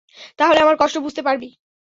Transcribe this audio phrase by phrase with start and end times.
[0.39, 1.49] তাহলে আমার কষ্ট বুঝতে পারবি।